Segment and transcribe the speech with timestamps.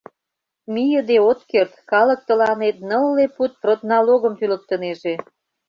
[0.73, 5.15] Мийыде от керт, калык тыланет нылле пуд продналогым тӱлыктынеже...